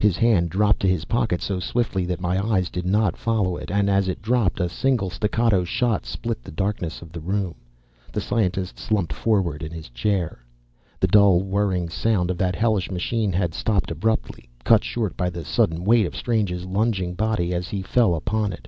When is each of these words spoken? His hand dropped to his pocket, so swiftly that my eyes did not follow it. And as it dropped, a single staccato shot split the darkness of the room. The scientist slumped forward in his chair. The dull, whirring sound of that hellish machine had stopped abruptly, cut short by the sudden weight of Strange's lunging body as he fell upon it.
His 0.00 0.16
hand 0.16 0.50
dropped 0.50 0.80
to 0.80 0.88
his 0.88 1.04
pocket, 1.04 1.40
so 1.40 1.60
swiftly 1.60 2.04
that 2.06 2.20
my 2.20 2.44
eyes 2.44 2.68
did 2.68 2.84
not 2.84 3.16
follow 3.16 3.56
it. 3.56 3.70
And 3.70 3.88
as 3.88 4.08
it 4.08 4.20
dropped, 4.20 4.58
a 4.58 4.68
single 4.68 5.08
staccato 5.08 5.62
shot 5.62 6.04
split 6.04 6.42
the 6.42 6.50
darkness 6.50 7.00
of 7.00 7.12
the 7.12 7.20
room. 7.20 7.54
The 8.12 8.20
scientist 8.20 8.76
slumped 8.76 9.12
forward 9.12 9.62
in 9.62 9.70
his 9.70 9.88
chair. 9.90 10.44
The 10.98 11.06
dull, 11.06 11.44
whirring 11.44 11.88
sound 11.90 12.28
of 12.28 12.38
that 12.38 12.56
hellish 12.56 12.90
machine 12.90 13.32
had 13.32 13.54
stopped 13.54 13.92
abruptly, 13.92 14.48
cut 14.64 14.82
short 14.82 15.16
by 15.16 15.30
the 15.30 15.44
sudden 15.44 15.84
weight 15.84 16.06
of 16.06 16.16
Strange's 16.16 16.66
lunging 16.66 17.14
body 17.14 17.54
as 17.54 17.68
he 17.68 17.80
fell 17.80 18.16
upon 18.16 18.52
it. 18.52 18.66